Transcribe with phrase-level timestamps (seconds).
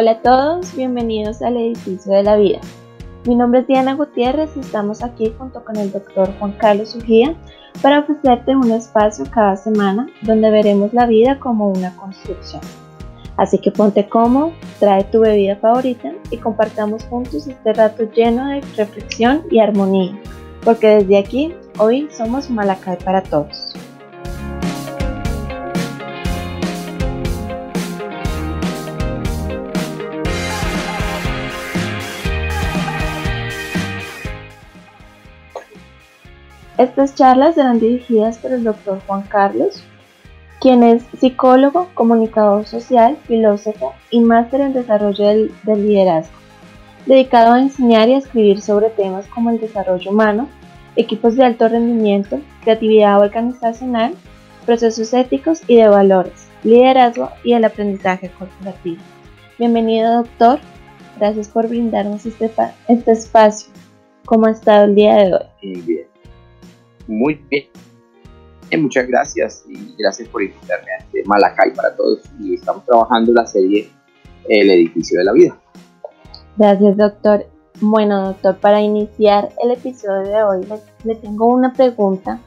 [0.00, 2.60] Hola a todos, bienvenidos al edificio de la vida.
[3.26, 7.34] Mi nombre es Diana Gutiérrez y estamos aquí junto con el doctor Juan Carlos Ujía
[7.82, 12.62] para ofrecerte un espacio cada semana donde veremos la vida como una construcción.
[13.36, 18.60] Así que ponte cómodo, trae tu bebida favorita y compartamos juntos este rato lleno de
[18.76, 20.16] reflexión y armonía,
[20.64, 23.67] porque desde aquí hoy somos Malacay para todos.
[36.78, 39.82] Estas charlas serán dirigidas por el doctor Juan Carlos,
[40.60, 46.36] quien es psicólogo, comunicador social, filósofo y máster en desarrollo del, liderazgo,
[47.04, 50.48] dedicado a enseñar y a escribir sobre temas como el desarrollo humano,
[50.94, 54.14] equipos de alto rendimiento, creatividad organizacional,
[54.64, 59.02] procesos éticos y de valores, liderazgo y el aprendizaje corporativo.
[59.58, 60.60] Bienvenido doctor,
[61.18, 62.52] gracias por brindarnos este,
[62.86, 63.72] este espacio.
[64.26, 65.46] ¿Cómo ha estado el día de hoy?
[65.60, 66.07] Muy bien
[67.08, 67.64] muy bien.
[68.70, 72.20] Eh, muchas gracias y gracias por invitarme a este Malacay para todos.
[72.38, 73.90] Y estamos trabajando la serie
[74.48, 75.58] El edificio de la vida.
[76.56, 77.46] Gracias, doctor.
[77.80, 80.66] Bueno, doctor, para iniciar el episodio de hoy
[81.04, 82.40] le, tengo una pregunta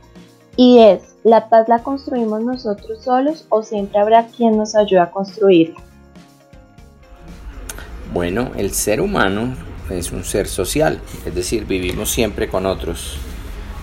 [0.58, 5.10] y es, ¿la paz la construimos nosotros solos o siempre habrá quien nos ayude a
[5.10, 5.80] construirla?
[8.14, 9.56] Bueno, el ser humano
[9.90, 13.18] es un ser social, es decir, vivimos siempre con otros.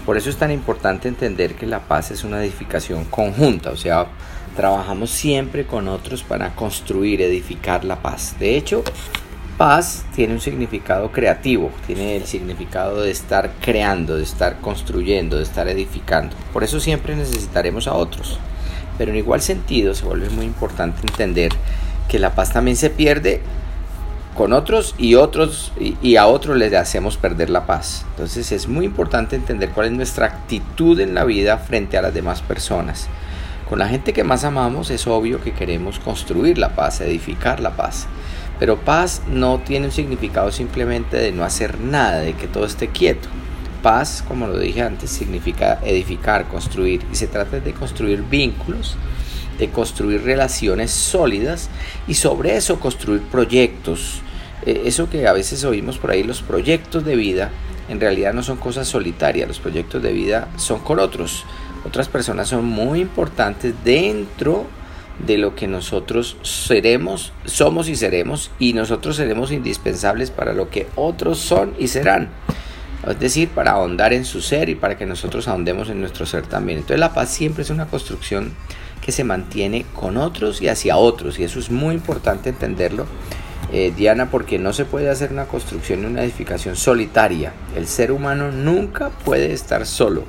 [0.09, 4.07] Por eso es tan importante entender que la paz es una edificación conjunta, o sea,
[4.57, 8.35] trabajamos siempre con otros para construir, edificar la paz.
[8.41, 8.83] De hecho,
[9.59, 15.43] paz tiene un significado creativo, tiene el significado de estar creando, de estar construyendo, de
[15.43, 16.35] estar edificando.
[16.55, 18.39] Por eso siempre necesitaremos a otros.
[18.97, 21.53] Pero en igual sentido se vuelve muy importante entender
[22.09, 23.43] que la paz también se pierde
[24.39, 28.07] con otros y otros y, a otros les hacemos perder la paz.
[28.11, 32.15] Entonces es muy importante entender cuál es nuestra actitud en la vida frente a las
[32.15, 33.09] demás personas.
[33.69, 37.73] Con la gente que más amamos es obvio que queremos construir la paz, edificar la
[37.73, 38.07] paz.
[38.61, 42.91] Pero paz no tiene un significado simplemente de no hacer nada, de que todo esté
[42.91, 43.29] quieto.
[43.83, 47.05] Paz, como lo dije antes, significa edificar, construir.
[47.13, 48.97] Y se trata de construir vínculos,
[49.59, 51.71] de construir relaciones sólidas
[52.07, 54.23] y sobre eso construir proyectos,
[54.71, 57.51] eso que a veces oímos por ahí, los proyectos de vida,
[57.89, 61.45] en realidad no son cosas solitarias, los proyectos de vida son con otros.
[61.87, 64.67] Otras personas son muy importantes dentro
[65.27, 70.87] de lo que nosotros seremos, somos y seremos, y nosotros seremos indispensables para lo que
[70.97, 72.29] otros son y serán.
[73.09, 76.47] Es decir, para ahondar en su ser y para que nosotros ahondemos en nuestro ser
[76.47, 76.79] también.
[76.79, 78.53] Entonces la paz siempre es una construcción
[79.01, 83.07] que se mantiene con otros y hacia otros, y eso es muy importante entenderlo
[83.73, 87.53] eh, Diana, porque no se puede hacer una construcción y una edificación solitaria.
[87.77, 90.23] El ser humano nunca puede estar solo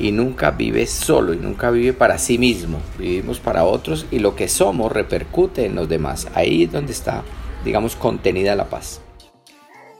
[0.00, 2.78] y nunca vive solo y nunca vive para sí mismo.
[2.98, 6.26] Vivimos para otros y lo que somos repercute en los demás.
[6.34, 7.22] Ahí es donde está,
[7.64, 9.00] digamos, contenida la paz.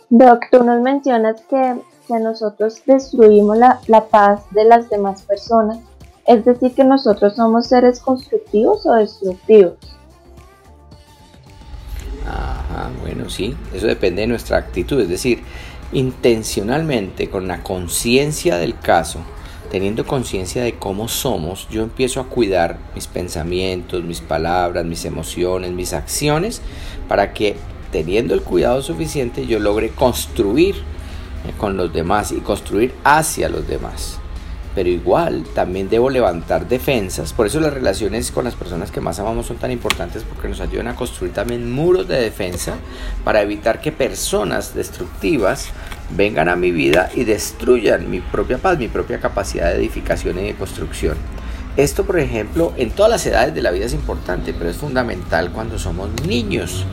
[0.09, 1.77] Doc, tú nos mencionas que,
[2.09, 5.79] que nosotros destruimos la, la paz de las demás personas.
[6.27, 9.75] Es decir, que nosotros somos seres constructivos o destructivos.
[12.27, 15.43] Ajá, bueno, sí, eso depende de nuestra actitud, es decir,
[15.93, 19.21] intencionalmente, con la conciencia del caso,
[19.71, 25.73] teniendo conciencia de cómo somos, yo empiezo a cuidar mis pensamientos, mis palabras, mis emociones,
[25.73, 26.61] mis acciones,
[27.09, 27.57] para que
[27.91, 33.67] teniendo el cuidado suficiente yo logre construir eh, con los demás y construir hacia los
[33.67, 34.20] demás
[34.75, 37.33] pero igual también debo levantar defensas.
[37.33, 40.61] Por eso las relaciones con las personas que más amamos son tan importantes porque nos
[40.61, 42.77] ayudan a construir también muros de defensa
[43.25, 45.69] para evitar que personas destructivas
[46.17, 50.45] vengan a mi vida y destruyan mi propia paz, mi propia capacidad de edificación y
[50.45, 51.17] de construcción.
[51.77, 55.53] Esto, por ejemplo, en todas las edades de la vida es importante, pero es fundamental
[55.53, 56.85] cuando somos niños.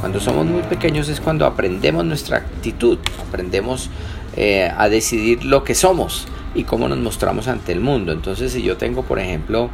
[0.00, 3.88] Cuando somos muy pequeños es cuando aprendemos nuestra actitud, aprendemos
[4.36, 8.12] eh, a decidir lo que somos y cómo nos mostramos ante el mundo.
[8.12, 9.70] Entonces, si yo tengo, por ejemplo,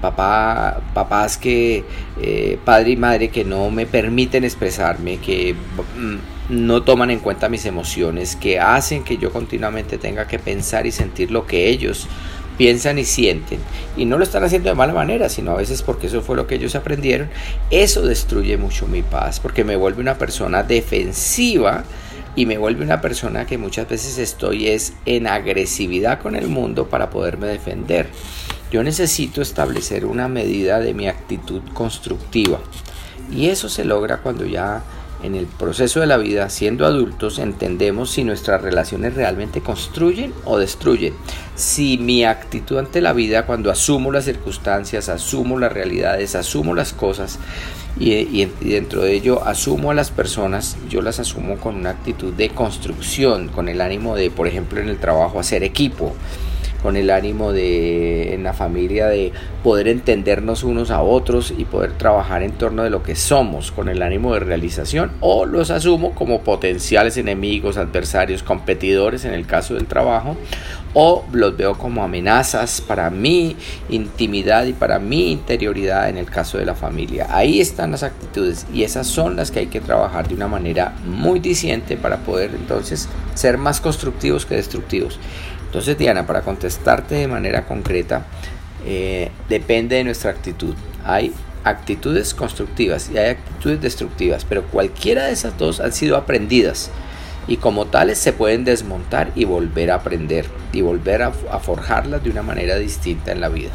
[0.00, 1.84] papá, papás que,
[2.20, 6.16] eh, padre y madre que no me permiten expresarme, que mm,
[6.50, 10.92] no toman en cuenta mis emociones, que hacen que yo continuamente tenga que pensar y
[10.92, 12.06] sentir lo que ellos
[12.56, 13.60] piensan y sienten.
[13.96, 16.46] Y no lo están haciendo de mala manera, sino a veces porque eso fue lo
[16.46, 17.30] que ellos aprendieron.
[17.70, 21.84] Eso destruye mucho mi paz, porque me vuelve una persona defensiva
[22.38, 26.88] y me vuelve una persona que muchas veces estoy es en agresividad con el mundo
[26.88, 28.06] para poderme defender.
[28.70, 32.60] Yo necesito establecer una medida de mi actitud constructiva
[33.32, 34.84] y eso se logra cuando ya
[35.24, 40.58] en el proceso de la vida, siendo adultos, entendemos si nuestras relaciones realmente construyen o
[40.58, 41.14] destruyen.
[41.56, 46.92] Si mi actitud ante la vida, cuando asumo las circunstancias, asumo las realidades, asumo las
[46.92, 47.40] cosas
[48.00, 52.50] y, dentro de ello asumo a las personas, yo las asumo con una actitud de
[52.50, 56.14] construcción, con el ánimo de, por ejemplo, en el trabajo hacer equipo
[56.82, 59.32] con el ánimo de en la familia de
[59.62, 63.88] poder entendernos unos a otros y poder trabajar en torno de lo que somos con
[63.88, 69.74] el ánimo de realización o los asumo como potenciales enemigos, adversarios, competidores en el caso
[69.74, 70.36] del trabajo
[70.94, 73.56] o los veo como amenazas para mi
[73.88, 77.26] intimidad y para mi interioridad en el caso de la familia.
[77.30, 80.94] Ahí están las actitudes y esas son las que hay que trabajar de una manera
[81.04, 85.18] muy diciente para poder entonces ser más constructivos que destructivos.
[85.68, 88.24] Entonces, Diana, para contestarte de manera concreta,
[88.86, 90.74] eh, depende de nuestra actitud.
[91.04, 96.90] Hay actitudes constructivas y hay actitudes destructivas, pero cualquiera de esas dos han sido aprendidas
[97.46, 102.30] y como tales se pueden desmontar y volver a aprender y volver a, forjarlas de
[102.30, 103.70] una manera distinta en la vida.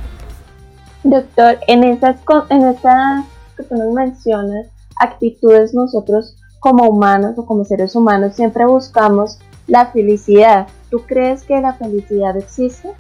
[1.04, 2.18] Doctor, en esas,
[2.50, 3.26] en esas
[3.56, 4.68] que tú nos mencionas,
[5.00, 9.38] actitudes nosotros como humanos o como seres humanos siempre buscamos
[9.68, 10.68] la felicidad.
[10.94, 12.94] ¿Tú crees que la felicidad existe?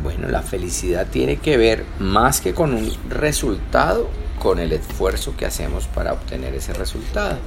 [0.00, 4.08] Bueno, la felicidad tiene que ver más que con un resultado,
[4.38, 7.38] con el esfuerzo que hacemos para obtener ese resultado.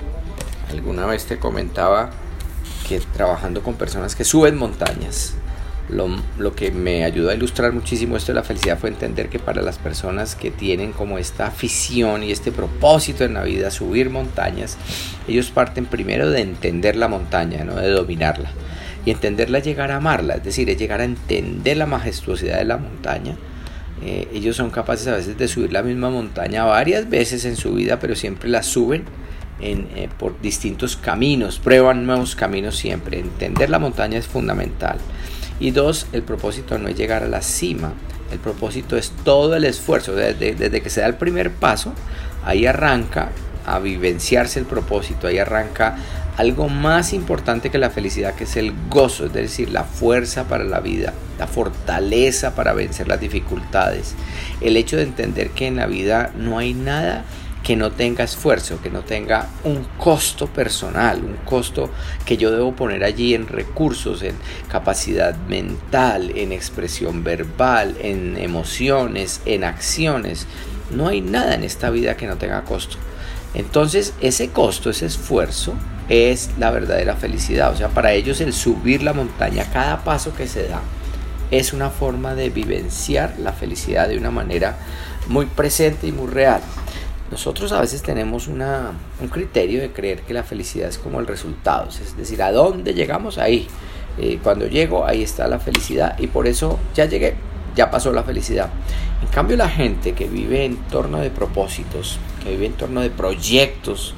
[0.70, 2.10] Alguna vez te comentaba
[2.86, 5.36] que trabajando con personas que suben montañas,
[5.90, 9.62] lo, que me ayudó a ilustrar muchísimo esto de la felicidad fue entender que para
[9.62, 14.78] las personas que tienen como esta afición y este propósito en la vida, subir montañas,
[15.28, 18.50] ellos parten primero de entender la montaña, no de dominarla.
[19.06, 22.66] Y entenderla es llegar a amarla, es decir, es llegar a entender la majestuosidad de
[22.66, 23.36] la montaña.
[24.04, 27.74] Eh, ellos son capaces a veces de subir la misma montaña varias veces en su
[27.74, 29.04] vida, pero siempre la suben
[29.62, 33.20] en, eh, por distintos caminos, prueban nuevos caminos siempre.
[33.20, 34.98] Entender la montaña es fundamental.
[35.60, 37.94] Y dos, el propósito no es llegar a la cima,
[38.32, 41.94] el propósito es todo el esfuerzo, desde, que se da el primer paso,
[42.44, 43.30] ahí arranca
[43.66, 45.96] a vivenciarse el propósito, ahí arranca
[46.38, 50.66] algo más importante que la felicidad, que es el gozo, es decir, la fuerza para
[50.66, 54.16] la vida, la fortaleza para vencer las dificultades,
[54.60, 57.24] el hecho de entender que en la vida no hay nada
[57.66, 61.90] que no tenga esfuerzo, que no tenga un costo personal, un costo
[62.24, 64.36] que yo debo poner allí en recursos, en
[64.70, 70.46] capacidad mental, en expresión verbal, en emociones, en acciones.
[70.92, 72.98] No hay nada en esta vida que no tenga costo.
[73.56, 75.74] Entonces ese costo, ese esfuerzo
[76.08, 77.74] es la verdadera felicidad.
[77.74, 80.82] O sea, para ellos el subir la montaña, cada paso que se da,
[81.50, 84.78] es una forma de vivenciar la felicidad de una manera
[85.28, 86.62] muy presente y muy real.
[87.32, 91.28] Nosotros a veces tenemos una, un criterio de creer que la felicidad es como el
[91.28, 93.68] resultado, es decir, a dónde llegamos ahí.
[94.18, 97.36] Eh, cuando llego, ahí está la felicidad y por eso ya llegué,
[97.76, 98.70] ya pasó la felicidad.
[99.22, 103.10] En cambio, la gente que vive en torno de propósitos, que vive en torno de
[103.10, 104.14] proyectos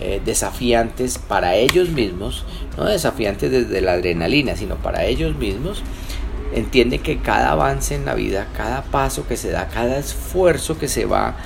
[0.00, 2.44] eh, desafiantes para ellos mismos,
[2.76, 5.82] no desafiantes desde la adrenalina, sino para ellos mismos,
[6.54, 10.88] entiende que cada avance en la vida, cada paso que se da, cada esfuerzo que
[10.88, 11.36] se va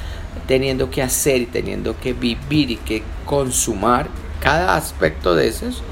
[0.47, 4.09] teniendo que hacer y teniendo que vivir y que consumar,
[4.41, 5.83] cada aspecto de esos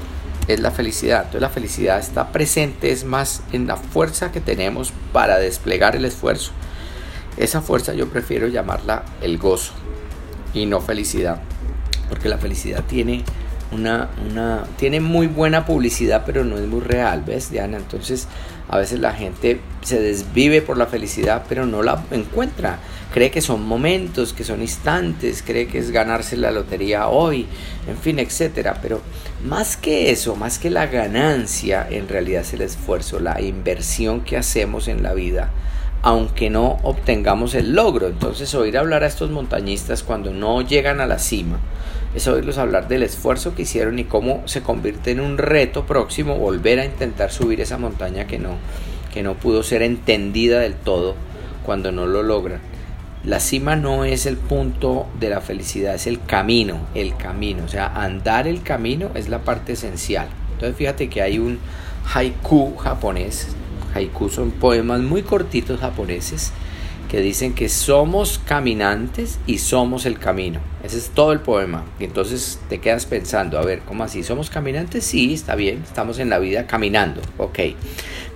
[0.47, 1.19] es la felicidad.
[1.19, 6.05] Entonces la felicidad está presente, es más en la fuerza que tenemos para desplegar el
[6.05, 6.51] esfuerzo.
[7.37, 9.73] Esa fuerza yo prefiero llamarla el gozo
[10.53, 11.41] y no felicidad,
[12.09, 13.23] porque la felicidad tiene
[13.71, 17.77] una, una, tiene muy buena publicidad, pero no es muy real, ¿ves, Diana?
[17.77, 18.27] Entonces,
[18.69, 22.79] a veces la gente se desvive por la felicidad, pero no la encuentra.
[23.13, 27.45] Cree que son momentos, que son instantes, cree que es ganarse la lotería hoy,
[27.87, 28.79] en fin, etcétera.
[28.81, 29.01] Pero
[29.45, 34.37] más que eso, más que la ganancia, en realidad es el esfuerzo, la inversión que
[34.37, 35.51] hacemos en la vida
[36.01, 38.05] aunque no obtengamos el logro.
[38.05, 41.57] Entonces oír hablar a estos montañistas cuando no llegan a la cima
[42.15, 46.37] es oírlos hablar del esfuerzo que hicieron y cómo se convierte en un reto próximo
[46.37, 48.55] volver a intentar subir esa montaña que no,
[49.13, 51.15] que no pudo ser entendida del todo
[51.65, 52.61] cuando no lo logran.
[53.23, 57.63] La cima no es el punto de la felicidad, es el camino, el camino.
[57.65, 60.27] O sea, andar el camino es la parte esencial.
[60.53, 61.59] Entonces fíjate que hay un
[62.13, 63.55] haiku japonés
[63.95, 66.51] haiku son poemas muy cortitos japoneses
[67.15, 70.59] que dicen que somos caminantes y somos el camino.
[70.83, 71.85] Ese es todo el poema.
[71.97, 74.21] Y entonces te quedas pensando, a ver, ¿cómo así?
[74.21, 75.05] ¿Somos caminantes?
[75.05, 77.59] Sí, está bien, estamos en la vida caminando, ok.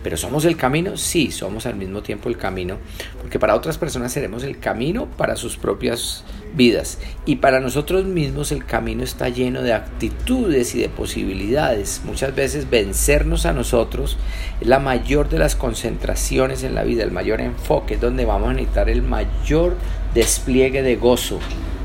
[0.03, 2.77] Pero somos el camino, sí, somos al mismo tiempo el camino,
[3.21, 8.51] porque para otras personas seremos el camino para sus propias vidas y para nosotros mismos
[8.51, 12.01] el camino está lleno de actitudes y de posibilidades.
[12.05, 14.17] Muchas veces vencernos a nosotros
[14.61, 18.49] es la mayor de las concentraciones en la vida, el mayor enfoque, es donde vamos
[18.49, 19.75] a necesitar el mayor
[20.13, 21.39] despliegue de gozo,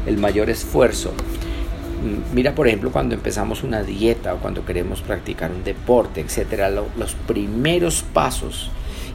[0.06, 1.12] el mayor esfuerzo.
[2.32, 7.14] Mira, por ejemplo, cuando empezamos una dieta o cuando queremos practicar un deporte, etcétera, los
[7.26, 8.70] primeros pasos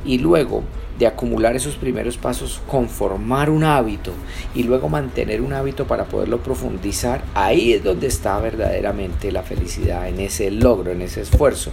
[0.06, 0.64] y luego
[0.98, 4.12] de acumular esos primeros pasos, conformar un hábito
[4.54, 10.10] y luego mantener un hábito para poderlo profundizar, ahí es donde está verdaderamente la felicidad,
[10.10, 11.72] en ese logro, en ese esfuerzo,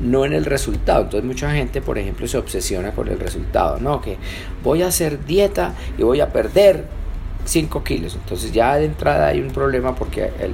[0.00, 1.02] no en el resultado.
[1.02, 4.00] Entonces mucha gente, por ejemplo, se obsesiona con el resultado, ¿no?
[4.00, 4.16] Que
[4.62, 6.84] voy a hacer dieta y voy a perder
[7.44, 8.14] 5 kilos.
[8.14, 10.52] Entonces ya de entrada hay un problema porque el,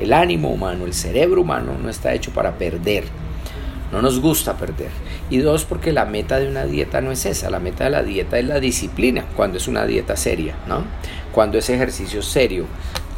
[0.00, 3.04] el ánimo humano, el cerebro humano no está hecho para perder
[3.92, 4.90] no nos gusta perder.
[5.30, 7.50] Y dos, porque la meta de una dieta no es esa.
[7.50, 10.82] La meta de la dieta es la disciplina, cuando es una dieta seria, ¿no?
[11.32, 12.64] Cuando es ejercicio serio,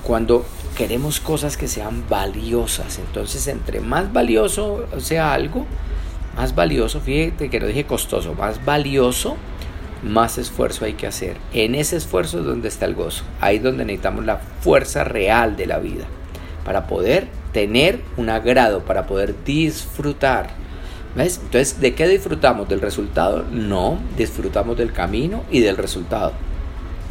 [0.03, 0.45] cuando
[0.77, 2.99] queremos cosas que sean valiosas.
[2.99, 5.65] Entonces, entre más valioso sea algo,
[6.37, 9.37] más valioso, fíjate que no dije costoso, más valioso,
[10.05, 11.37] más esfuerzo hay que hacer.
[11.53, 13.25] En ese esfuerzo es donde está el gozo.
[13.41, 16.05] Ahí es donde necesitamos la fuerza real de la vida
[16.65, 20.65] para poder tener un agrado, para poder disfrutar
[21.17, 22.69] entonces, ¿de qué disfrutamos?
[22.69, 23.45] ¿Del resultado?
[23.51, 26.33] No, disfrutamos del camino y del resultado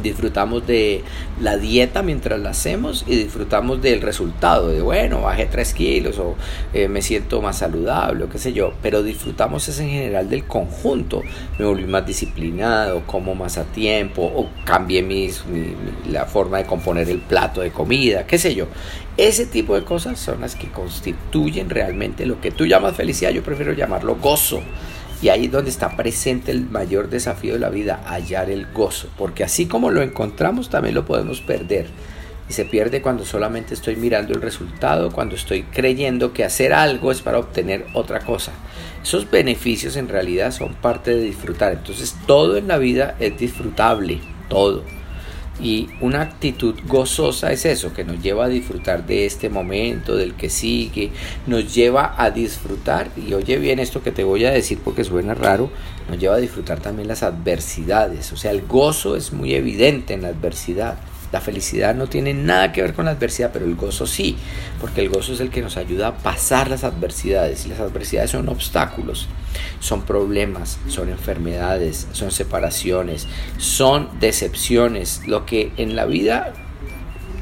[0.04, 1.02] disfrutamos de
[1.40, 6.36] la dieta mientras la hacemos y disfrutamos del resultado, de bueno, bajé 3 kilos o
[6.72, 10.44] eh, me siento más saludable o qué sé yo, pero disfrutamos es en general del
[10.44, 11.22] conjunto,
[11.58, 15.42] me volví más disciplinado, como más a tiempo o cambié mis,
[16.10, 18.66] la forma de componer el plato de comida, qué sé yo.
[19.16, 23.42] Ese tipo de cosas son las que constituyen realmente lo que tú llamas felicidad, yo
[23.42, 24.60] prefiero llamarlo gozo.
[25.24, 29.08] Y ahí es donde está presente el mayor desafío de la vida, hallar el gozo.
[29.16, 31.86] Porque así como lo encontramos, también lo podemos perder.
[32.46, 37.10] Y se pierde cuando solamente estoy mirando el resultado, cuando estoy creyendo que hacer algo
[37.10, 38.52] es para obtener otra cosa.
[39.02, 41.72] Esos beneficios en realidad son parte de disfrutar.
[41.72, 44.84] Entonces todo en la vida es disfrutable, todo.
[45.60, 50.34] Y una actitud gozosa es eso, que nos lleva a disfrutar de este momento, del
[50.34, 51.10] que sigue,
[51.46, 55.34] nos lleva a disfrutar, y oye bien esto que te voy a decir porque suena
[55.34, 55.70] raro,
[56.08, 60.22] nos lleva a disfrutar también las adversidades, o sea, el gozo es muy evidente en
[60.22, 60.98] la adversidad.
[61.34, 64.36] La felicidad no tiene nada que ver con la adversidad, pero el gozo sí,
[64.80, 68.30] porque el gozo es el que nos ayuda a pasar las adversidades y las adversidades
[68.30, 69.26] son obstáculos,
[69.80, 73.26] son problemas, son enfermedades, son separaciones,
[73.58, 76.52] son decepciones, lo que en la vida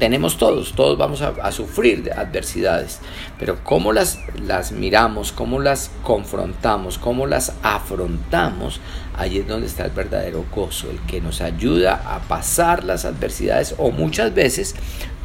[0.03, 2.99] tenemos todos, todos vamos a, sufrir de adversidades,
[3.39, 8.81] pero cómo las, las miramos, cómo las confrontamos, cómo las afrontamos,
[9.15, 13.75] ahí es donde está el verdadero gozo, el que nos ayuda a pasar las adversidades
[13.77, 14.75] o muchas veces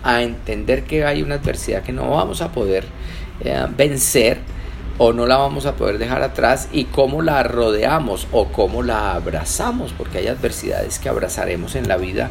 [0.04, 2.85] a entender que hay una adversidad que no vamos a poder
[3.40, 4.38] eh, vencer
[4.99, 9.14] o no la vamos a poder dejar atrás y cómo la rodeamos o cómo la
[9.14, 12.30] abrazamos, porque hay adversidades que abrazaremos en la vida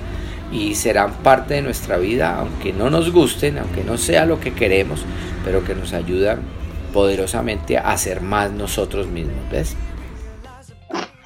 [0.51, 4.53] y serán parte de nuestra vida, aunque no nos gusten, aunque no sea lo que
[4.53, 5.03] queremos,
[5.43, 6.39] pero que nos ayudan
[6.93, 9.75] poderosamente a ser más nosotros mismos, ¿ves?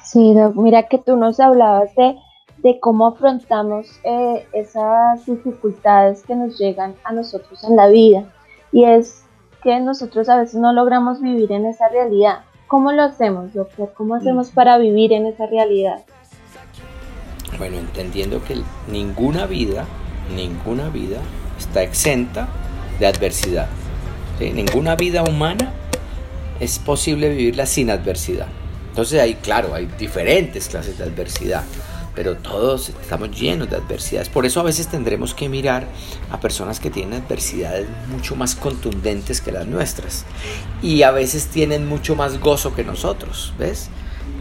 [0.04, 2.16] Sí, mira que tú nos hablabas de,
[2.58, 8.24] de cómo afrontamos eh, esas dificultades que nos llegan a nosotros en la vida
[8.72, 9.24] y es
[9.62, 12.40] que nosotros a veces no logramos vivir en esa realidad.
[12.66, 13.92] ¿Cómo lo hacemos, doctor?
[13.96, 14.54] ¿Cómo hacemos mm.
[14.54, 16.02] para vivir en esa realidad?
[17.62, 19.86] Bueno, entendiendo que ninguna vida,
[20.34, 21.20] ninguna vida
[21.56, 22.48] está exenta
[22.98, 23.68] de adversidad.
[24.40, 25.72] Ninguna vida humana
[26.58, 28.48] es posible vivirla sin adversidad.
[28.88, 31.62] Entonces hay, claro, hay diferentes clases de adversidad,
[32.16, 34.28] pero todos estamos llenos de adversidades.
[34.28, 35.86] Por eso a veces tendremos que mirar
[36.32, 40.24] a personas que tienen adversidades mucho más contundentes que las nuestras.
[40.82, 43.88] Y a veces tienen mucho más gozo que nosotros, ¿ves?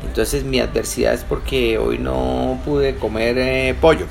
[0.05, 4.07] Entonces mi adversidad es porque hoy no pude comer eh, pollo,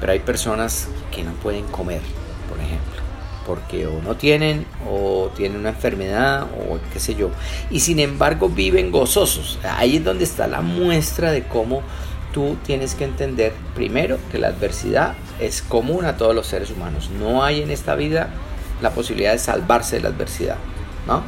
[0.00, 2.00] pero hay personas que no pueden comer,
[2.48, 3.00] por ejemplo,
[3.46, 7.30] porque o no tienen o tienen una enfermedad o qué sé yo,
[7.70, 9.58] y sin embargo viven gozosos.
[9.62, 11.82] Ahí es donde está la muestra de cómo
[12.32, 17.08] tú tienes que entender primero que la adversidad es común a todos los seres humanos.
[17.18, 18.30] No hay en esta vida
[18.82, 20.56] la posibilidad de salvarse de la adversidad,
[21.06, 21.22] ¿no?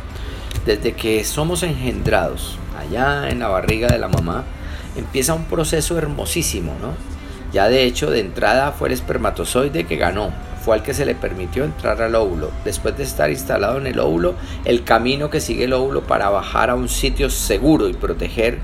[0.67, 4.45] Desde que somos engendrados allá en la barriga de la mamá,
[4.97, 6.95] empieza un proceso hermosísimo, ¿no?
[7.53, 10.33] Ya de hecho, de entrada fue el espermatozoide que ganó,
[10.63, 12.51] fue al que se le permitió entrar al óvulo.
[12.65, 14.35] Después de estar instalado en el óvulo,
[14.67, 18.59] el camino que sigue el óvulo para bajar a un sitio seguro y proteger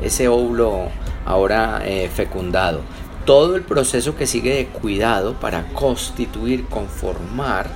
[0.00, 0.88] ese óvulo
[1.26, 2.82] ahora eh, fecundado.
[3.24, 7.68] Todo el proceso que sigue de cuidado para constituir, conformar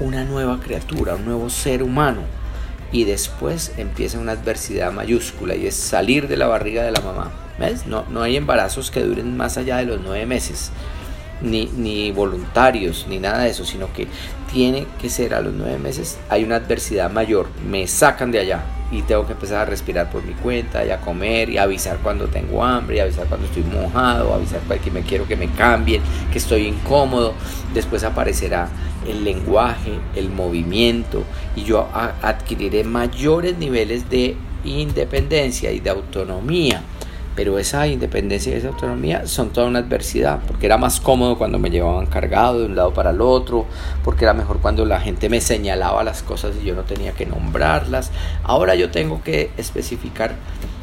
[0.00, 2.22] una nueva criatura, un nuevo ser humano.
[2.94, 7.30] Y después empieza una adversidad mayúscula y es salir de la barriga de la mamá.
[7.58, 7.86] ¿Ves?
[7.86, 10.72] No, no hay embarazos que duren más allá de los nueve meses
[11.42, 14.08] ni, ni voluntarios, ni nada de eso, sino que
[14.52, 18.62] tiene que ser a los nueve meses, hay una adversidad mayor, me sacan de allá
[18.90, 22.28] y tengo que empezar a respirar por mi cuenta y a comer y avisar cuando
[22.28, 26.38] tengo hambre y avisar cuando estoy mojado, avisar que me quiero que me cambien, que
[26.38, 27.34] estoy incómodo,
[27.72, 28.68] después aparecerá
[29.06, 31.22] el lenguaje, el movimiento
[31.56, 36.82] y yo adquiriré mayores niveles de independencia y de autonomía
[37.34, 41.58] pero esa independencia y esa autonomía son toda una adversidad, porque era más cómodo cuando
[41.58, 43.66] me llevaban cargado de un lado para el otro,
[44.04, 47.26] porque era mejor cuando la gente me señalaba las cosas y yo no tenía que
[47.26, 48.10] nombrarlas.
[48.44, 50.36] Ahora yo tengo que especificar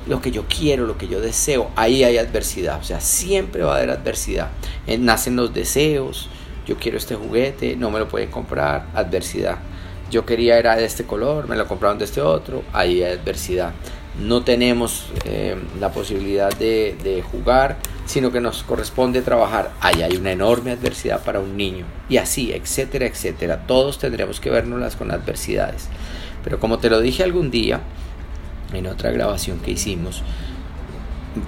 [0.08, 1.70] lo que yo quiero, lo que yo deseo.
[1.76, 4.50] Ahí hay adversidad, o sea, siempre va a haber adversidad.
[4.88, 6.30] Eh, nacen los deseos,
[6.66, 9.58] yo quiero este juguete, no me lo pueden comprar, adversidad.
[10.10, 13.72] Yo quería era de este color, me lo compraron de este otro, ahí hay adversidad
[14.20, 19.72] no tenemos eh, la posibilidad de, jugar, sino que nos corresponde trabajar.
[19.80, 21.86] Ahí hay una enorme adversidad para un niño.
[22.10, 23.66] Y así, etcétera, etcétera.
[23.68, 25.88] Todos tendremos que vernoslas con adversidades.
[26.44, 27.82] Pero como te lo dije algún día,
[28.74, 30.24] en otra grabación que hicimos,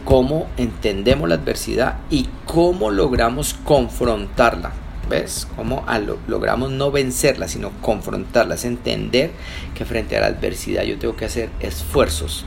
[0.05, 4.71] cómo entendemos la adversidad y cómo logramos confrontarla.
[5.13, 5.47] ¿Ves?
[5.55, 5.85] Cómo
[6.27, 8.55] logramos no vencerla, sino confrontarla.
[8.55, 9.29] Es entender
[9.75, 12.45] que frente a la adversidad yo tengo que hacer esfuerzos.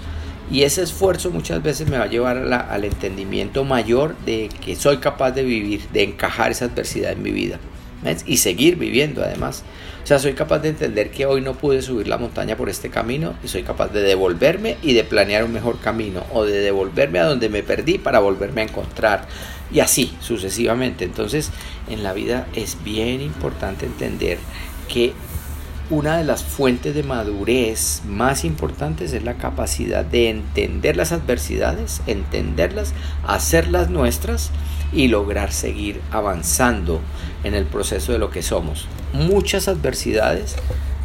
[0.50, 4.96] Y ese esfuerzo muchas veces me va a llevar al entendimiento mayor de que soy
[4.96, 7.60] capaz de vivir, de encajar esa adversidad en mi vida.
[8.26, 9.62] Y seguir viviendo además.
[10.02, 12.90] O sea, soy capaz de entender que hoy no pude subir la montaña por este
[12.90, 17.20] camino y soy capaz de devolverme y de planear un mejor camino o de devolverme
[17.20, 19.26] a donde me perdí para volverme a encontrar
[19.72, 21.04] y así sucesivamente.
[21.04, 21.50] Entonces,
[21.88, 24.38] en la vida es bien importante entender
[24.88, 25.12] que
[25.88, 32.02] una de las fuentes de madurez más importantes es la capacidad de entender las adversidades,
[32.08, 32.92] entenderlas,
[33.24, 34.50] hacerlas nuestras
[34.92, 37.00] y lograr seguir avanzando
[37.44, 38.88] en el proceso de lo que somos.
[39.12, 40.56] Muchas adversidades,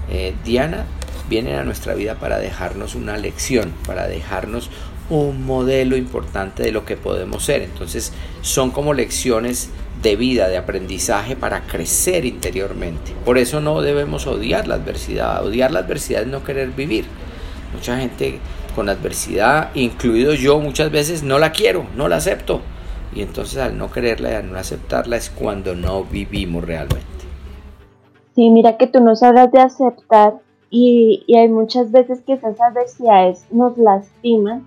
[0.10, 0.86] eh, Diana,
[1.32, 4.70] vienen a nuestra vida para dejarnos una lección, para dejarnos
[5.10, 7.62] un modelo importante de lo que podemos ser.
[7.62, 9.70] Entonces son como lecciones
[10.04, 13.13] de vida, de aprendizaje para crecer interiormente.
[13.24, 15.46] Por eso no debemos odiar la adversidad.
[15.46, 17.06] Odiar la adversidad es no querer vivir.
[17.74, 18.39] Mucha gente
[18.76, 22.60] con adversidad, incluido yo muchas veces, no la quiero, no la acepto.
[23.15, 27.06] Y entonces al no quererla y al no aceptarla es cuando no vivimos realmente.
[28.36, 30.34] Sí, mira que tú nos hablas de aceptar
[30.71, 34.65] y, y hay muchas veces que esas adversidades nos lastiman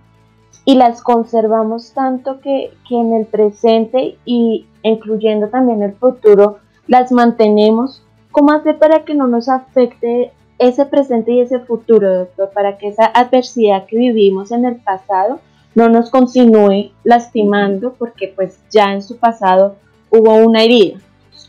[0.65, 8.03] y las conservamos tanto que, en el presente y incluyendo también el futuro las mantenemos.
[8.31, 12.51] ¿Cómo hacer para que no nos afecte ese presente y ese futuro, doctor?
[12.55, 15.41] Para que esa adversidad que vivimos en el pasado
[15.75, 19.77] no nos continúe lastimando porque pues ya en su pasado
[20.11, 20.99] hubo una herida.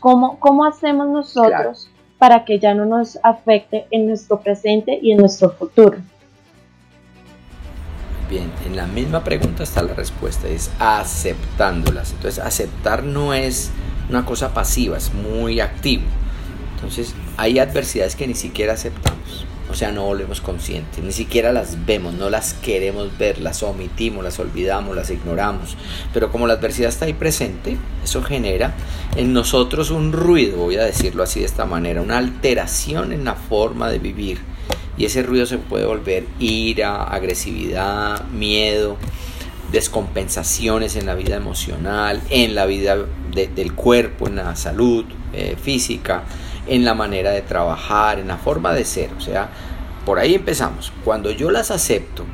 [0.00, 1.88] ¿Cómo, cómo hacemos nosotros
[2.18, 5.98] para que ya no nos afecte en nuestro presente y en nuestro futuro?
[8.28, 12.12] Bien, en la misma pregunta está la respuesta, es aceptándolas.
[12.12, 13.70] Entonces, aceptar no es
[14.10, 16.02] una cosa pasiva, es muy activo.
[16.74, 21.84] Entonces, hay adversidades que ni siquiera aceptamos, o sea, no volvemos conscientes, ni siquiera las
[21.86, 25.76] vemos, no las queremos ver, las omitimos, las olvidamos, las ignoramos.
[26.12, 28.74] Pero como la adversidad está ahí presente, eso genera
[29.16, 33.34] en nosotros un ruido, voy a decirlo así de esta manera, una alteración en la
[33.34, 34.38] forma de vivir
[34.98, 38.96] y ese ruido se puede volver ira, agresividad, miedo,
[39.72, 42.96] descompensaciones en la vida emocional, en la vida
[43.34, 46.24] del cuerpo, en la salud eh, física,
[46.66, 49.10] en la manera de trabajar, en la forma de ser.
[49.16, 49.50] O sea,
[50.04, 50.92] por ahí empezamos.
[51.04, 52.24] Cuando yo las acepto,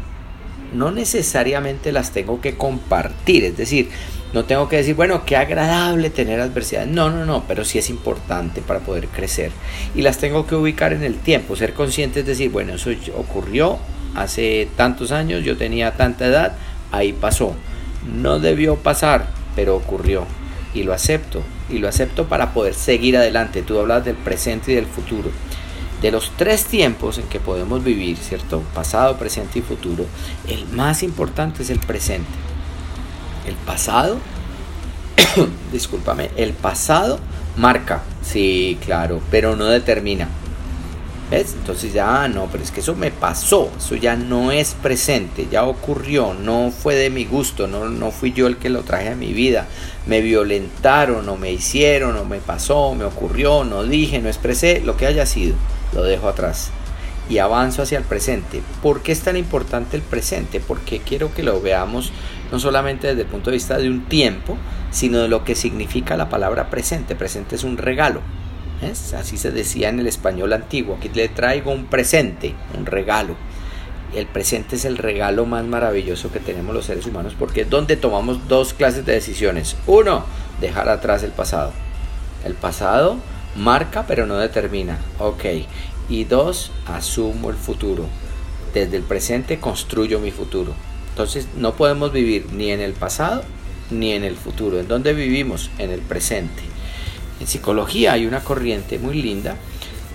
[0.72, 3.44] no necesariamente las tengo que compartir.
[3.44, 3.90] Es decir,
[4.32, 6.88] no tengo que decir, bueno, qué agradable tener adversidades.
[6.88, 9.52] No, no, no, pero sí es importante para poder crecer.
[9.94, 13.78] Y las tengo que ubicar en el tiempo, ser consciente, es decir, bueno, eso ocurrió
[14.14, 16.56] hace tantos años, yo tenía tanta edad,
[16.90, 17.54] ahí pasó.
[18.10, 20.26] No debió pasar, pero ocurrió.
[20.74, 21.42] Y lo acepto.
[21.70, 23.62] Y lo acepto para poder seguir adelante.
[23.62, 25.30] Tú hablas del presente y del futuro.
[26.00, 28.62] De los tres tiempos en que podemos vivir, ¿cierto?
[28.74, 30.04] Pasado, presente y futuro,
[30.48, 32.26] el más importante es el presente
[33.46, 34.18] el pasado,
[35.72, 37.18] discúlpame, el pasado
[37.56, 40.28] marca, Sí, claro, pero no determina.
[41.32, 45.48] Entonces ya, ah, no, pero es que eso me pasó, eso ya no es presente,
[45.50, 49.08] ya ocurrió, no fue de mi gusto, no, no fui yo el que lo traje
[49.08, 49.66] a mi vida,
[50.06, 54.98] me violentaron, o me hicieron, o me pasó, me ocurrió, no dije, no expresé, lo
[54.98, 55.54] que haya sido,
[55.94, 56.70] lo dejo atrás
[57.30, 58.60] y avanzo hacia el presente.
[58.82, 60.60] ¿Por qué es tan importante el presente?
[60.60, 62.12] Porque quiero que lo veamos
[62.50, 64.58] no solamente desde el punto de vista de un tiempo,
[64.90, 67.14] sino de lo que significa la palabra presente.
[67.14, 68.20] Presente es un regalo.
[68.82, 70.96] Así se decía en el español antiguo.
[70.96, 73.36] Aquí le traigo un presente, un regalo.
[74.14, 77.96] El presente es el regalo más maravilloso que tenemos los seres humanos porque es donde
[77.96, 79.76] tomamos dos clases de decisiones.
[79.86, 80.24] Uno,
[80.60, 81.72] dejar atrás el pasado.
[82.44, 83.16] El pasado
[83.56, 84.98] marca pero no determina.
[85.18, 85.44] Ok.
[86.08, 88.06] Y dos, asumo el futuro.
[88.74, 90.74] Desde el presente construyo mi futuro.
[91.10, 93.44] Entonces no podemos vivir ni en el pasado
[93.90, 94.80] ni en el futuro.
[94.80, 95.70] ¿En dónde vivimos?
[95.78, 96.71] En el presente.
[97.42, 99.56] En psicología hay una corriente muy linda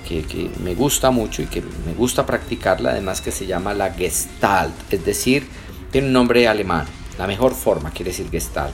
[0.08, 4.94] que, me gusta mucho y que me gusta practicarla, además que se llama la Gestalt,
[4.94, 5.46] es decir,
[5.92, 6.86] tiene un nombre alemán,
[7.18, 8.74] la mejor forma quiere decir Gestalt,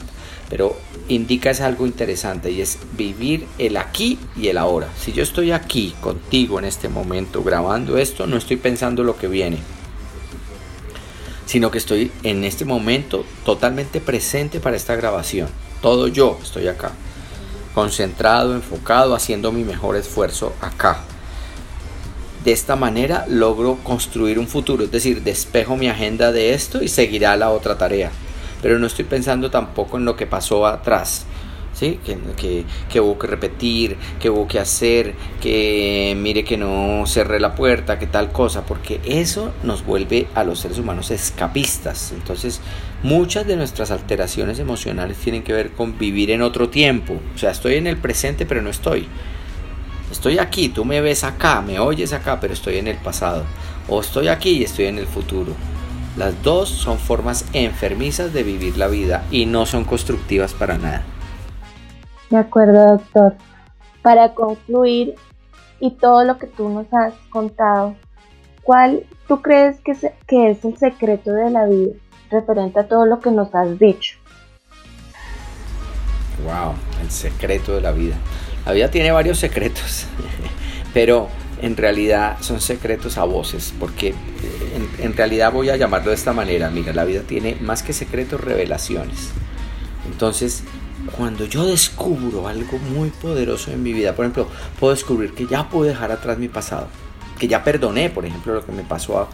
[0.51, 4.87] pero indica es algo interesante y es vivir el aquí y el ahora.
[4.99, 9.27] Si yo estoy aquí contigo en este momento grabando esto, no estoy pensando lo que
[9.27, 9.57] viene,
[11.47, 15.49] sino que estoy en este momento totalmente presente para esta grabación.
[15.81, 16.91] Todo yo estoy acá
[17.73, 20.99] concentrado, enfocado, haciendo mi mejor esfuerzo acá.
[22.43, 26.89] De esta manera logro construir un futuro, es decir, despejo mi agenda de esto y
[26.89, 28.11] seguirá la otra tarea.
[28.61, 31.25] Pero no estoy pensando tampoco en lo que pasó atrás,
[31.83, 31.99] ¿sí?
[32.05, 37.55] Que, que, hubo que repetir, que hubo que hacer, que mire que no cerré la
[37.55, 42.13] puerta, que tal cosa, porque eso nos vuelve a los seres humanos escapistas.
[42.13, 42.61] Entonces,
[43.03, 47.19] muchas de nuestras alteraciones emocionales tienen que ver con vivir en otro tiempo.
[47.35, 49.07] O sea, estoy en el presente, pero no estoy.
[50.09, 53.43] Estoy aquí, tú me ves acá, me oyes acá, pero estoy en el pasado.
[53.89, 55.53] O estoy aquí y estoy en el futuro.
[56.15, 61.03] Las dos son formas enfermizas de vivir la vida y no son constructivas para nada.
[62.29, 63.35] De acuerdo, doctor.
[64.01, 65.15] Para concluir,
[65.83, 67.95] y todo lo que tú nos has contado,
[68.61, 69.93] ¿cuál tú crees que,
[70.25, 71.93] que es el secreto de la vida
[72.31, 74.17] referente a todo lo que nos has dicho?
[76.45, 78.15] Wow, el secreto de la vida.
[78.65, 80.05] La vida tiene varios secretos,
[80.93, 81.27] pero
[81.61, 84.15] en realidad son secretos a voces, porque
[84.75, 86.69] en, en, realidad voy a llamarlo de esta manera.
[86.69, 89.31] Mira, la vida tiene más que secretos, revelaciones.
[90.09, 90.63] Entonces,
[91.17, 94.47] cuando yo descubro algo muy poderoso en mi vida, por ejemplo,
[94.79, 96.87] puedo descubrir que ya puedo dejar atrás mi pasado,
[97.37, 99.27] que ya perdoné, por ejemplo, lo que me pasó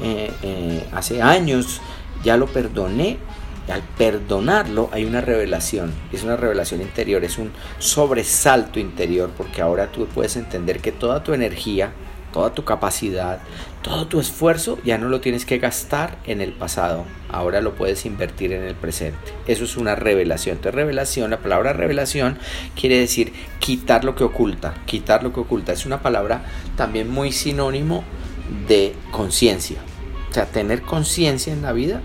[0.00, 1.80] eh, eh, hace años,
[2.22, 3.18] ya lo perdoné.
[3.66, 9.62] Y al perdonarlo hay una revelación, es una revelación interior, es un sobresalto interior, porque
[9.62, 11.92] ahora tú puedes entender que toda tu energía,
[12.34, 13.38] toda tu capacidad,
[13.80, 18.04] todo tu esfuerzo ya no lo tienes que gastar en el pasado, ahora lo puedes
[18.06, 19.32] invertir en el presente.
[19.46, 20.56] Eso es una revelación.
[20.56, 22.36] Entonces revelación, la palabra revelación
[22.74, 25.72] quiere decir quitar lo que oculta, quitar lo que oculta.
[25.72, 26.44] Es una palabra
[26.76, 28.02] también muy sinónimo
[28.66, 29.78] de conciencia.
[30.28, 32.00] O sea, tener conciencia en la vida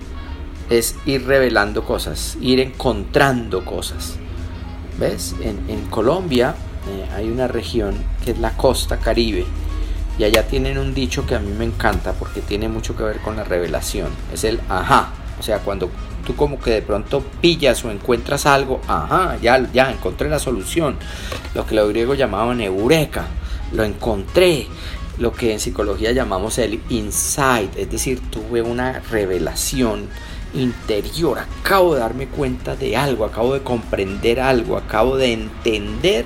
[0.70, 4.18] es ir revelando cosas, ir encontrando cosas.
[5.00, 5.34] ¿Ves?
[5.42, 6.54] En, Colombia
[6.88, 9.48] eh, hay una región que es la costa caribe
[10.19, 13.19] y allá tienen un dicho que a mí me encanta porque tiene mucho que ver
[13.19, 14.10] con la revelación.
[14.34, 15.13] Es el ajá.
[15.39, 15.89] O sea, cuando
[16.25, 20.97] tú como que de pronto pillas o encuentras algo, ajá, ya, ya encontré la solución.
[21.55, 23.27] Lo que los griegos llamaban eureka.
[23.71, 24.67] Lo encontré.
[25.19, 27.77] Lo que en psicología llamamos el insight.
[27.77, 30.10] Es decir, tuve una revelación
[30.53, 31.39] interior.
[31.39, 33.23] Acabo de darme cuenta de algo.
[33.23, 34.75] Acabo de comprender algo.
[34.75, 36.25] Acabo de entender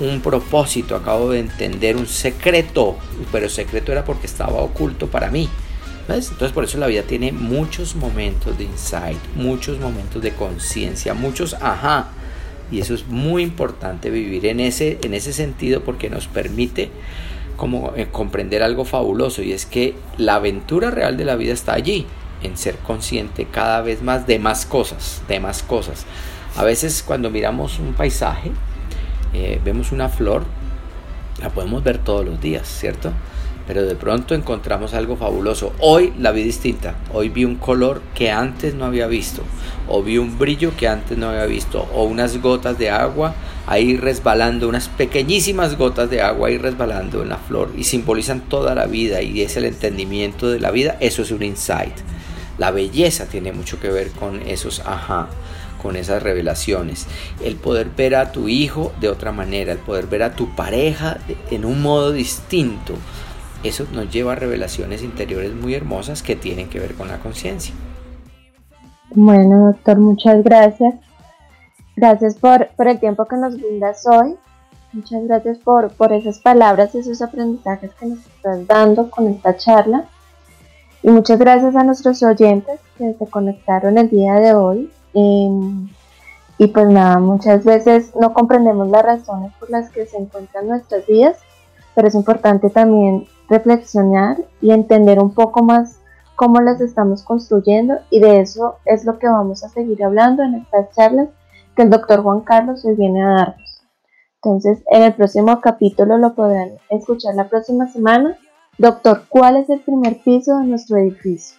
[0.00, 2.96] un propósito, acabo de entender un secreto,
[3.30, 5.48] pero el secreto era porque estaba oculto para mí.
[6.08, 11.54] Entonces por eso la vida tiene muchos momentos de insight, muchos momentos de conciencia, muchos
[11.54, 12.08] ajá.
[12.70, 16.90] Y eso es muy importante vivir en ese, en ese sentido porque nos permite
[17.56, 21.74] como eh, comprender algo fabuloso y es que la aventura real de la vida está
[21.74, 22.06] allí,
[22.42, 26.04] en ser consciente cada vez más de más cosas, de más cosas.
[26.56, 28.50] A veces cuando miramos un paisaje,
[29.34, 30.44] eh, vemos una flor,
[31.40, 33.12] la podemos ver todos los días, ¿cierto?
[33.66, 35.72] Pero de pronto encontramos algo fabuloso.
[35.78, 36.96] Hoy la vi distinta.
[37.12, 39.42] Hoy vi un color que antes no había visto.
[39.88, 41.88] O vi un brillo que antes no había visto.
[41.94, 43.34] O unas gotas de agua
[43.66, 44.68] ahí resbalando.
[44.68, 47.70] Unas pequeñísimas gotas de agua ahí resbalando en la flor.
[47.76, 49.22] Y simbolizan toda la vida.
[49.22, 50.96] Y es el entendimiento de la vida.
[50.98, 51.94] Eso es un insight.
[52.58, 55.28] La belleza tiene mucho que ver con esos ajá
[55.82, 57.06] con esas revelaciones.
[57.42, 61.18] El poder ver a tu hijo de otra manera, el poder ver a tu pareja
[61.50, 62.94] en un modo distinto.
[63.64, 67.74] Eso nos lleva a revelaciones interiores muy hermosas que tienen que ver con la conciencia.
[69.14, 70.94] Bueno, doctor, muchas gracias.
[71.96, 74.36] Gracias por, por, el tiempo que nos brindas hoy.
[74.92, 79.56] Muchas gracias por, por esas palabras y esos aprendizajes que nos estás dando con esta
[79.56, 80.04] charla.
[81.02, 84.90] Y muchas gracias a nuestros oyentes que se conectaron el día de hoy.
[85.14, 85.88] Em,
[86.58, 91.06] y pues nada, muchas veces no comprendemos las razones por las que se encuentran nuestras
[91.06, 91.38] vidas,
[91.94, 95.98] pero es importante también reflexionar y entender un poco más
[96.36, 100.54] cómo las estamos construyendo y de eso es lo que vamos a seguir hablando en
[100.54, 101.28] estas charlas
[101.76, 103.82] que el doctor Juan Carlos hoy viene a darnos.
[104.36, 108.36] Entonces, en el próximo capítulo lo podrán escuchar la próxima semana.
[108.76, 111.58] Doctor, ¿cuál es el primer piso de nuestro edificio?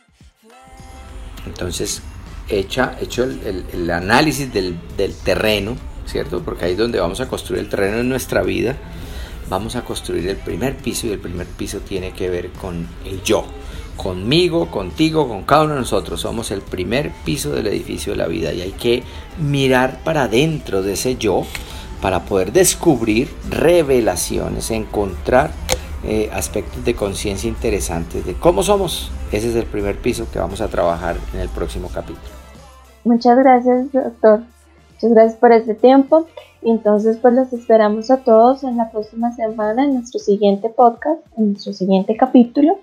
[1.46, 2.02] Entonces,
[2.50, 5.76] hecha, hecho el, análisis del, del, terreno,
[6.06, 6.42] ¿cierto?
[6.44, 8.76] Porque ahí es donde vamos a construir el terreno en nuestra vida.
[9.50, 13.22] Vamos a construir el primer piso y el primer piso tiene que ver con el
[13.24, 13.46] yo,
[13.98, 16.22] conmigo, contigo, con cada uno de nosotros.
[16.22, 19.04] Somos el primer piso del edificio de la vida y hay que
[19.40, 21.46] mirar para dentro de ese yo
[22.02, 25.52] para poder descubrir revelaciones, encontrar
[26.04, 29.12] eh, aspectos de conciencia interesantes de cómo somos.
[29.32, 32.34] Ese es el primer piso que vamos a trabajar en el próximo capítulo.
[33.04, 34.42] Muchas gracias, doctor.
[34.94, 36.28] Muchas gracias por este tiempo.
[36.62, 41.52] Entonces, pues los esperamos a todos en la próxima semana en nuestro siguiente podcast, en
[41.52, 42.80] nuestro siguiente capítulo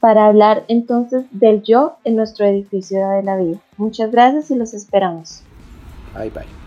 [0.00, 3.58] para hablar entonces del yo en nuestro edificio de la vida.
[3.76, 5.42] Muchas gracias y los esperamos.
[6.14, 6.59] Bye bye.